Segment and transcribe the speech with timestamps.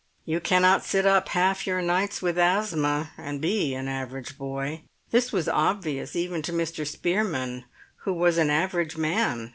[0.25, 4.81] You cannot sit up half your nights with asthma and be an average boy.
[5.11, 6.87] This was obvious even to Mr.
[6.87, 7.65] Spearman,
[7.97, 9.49] who was an average man.